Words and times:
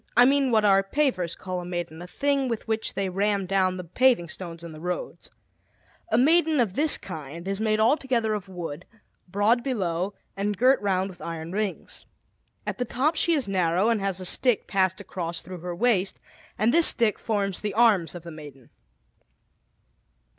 I 0.17 0.25
mean 0.25 0.49
what 0.49 0.65
our 0.65 0.81
pavers 0.81 1.37
call 1.37 1.61
a 1.61 1.63
maiden, 1.65 2.01
a 2.01 2.07
thing 2.07 2.47
with 2.47 2.67
which 2.67 2.95
they 2.95 3.07
ram 3.07 3.45
down 3.45 3.77
the 3.77 3.83
paving 3.83 4.29
stones 4.29 4.63
in 4.63 4.71
the 4.71 4.79
roads. 4.81 5.29
A 6.11 6.17
maiden 6.17 6.59
of 6.59 6.73
this 6.73 6.97
kind 6.97 7.47
is 7.47 7.61
made 7.61 7.79
altogether 7.79 8.33
of 8.33 8.49
wood, 8.49 8.85
broad 9.27 9.61
below, 9.63 10.15
and 10.35 10.57
girt 10.57 10.81
round 10.81 11.09
with 11.11 11.21
iron 11.21 11.51
rings. 11.51 12.07
At 12.65 12.79
the 12.79 12.83
top 12.85 13.15
she 13.15 13.33
is 13.33 13.47
narrow, 13.47 13.89
and 13.89 14.01
has 14.01 14.19
a 14.19 14.25
stick 14.25 14.65
passed 14.65 14.99
across 14.99 15.41
through 15.41 15.59
her 15.59 15.75
waist, 15.75 16.19
and 16.57 16.73
this 16.73 16.87
stick 16.87 17.19
forms 17.19 17.61
the 17.61 17.75
arms 17.75 18.15
of 18.15 18.23
the 18.23 18.31
maiden. 18.31 18.71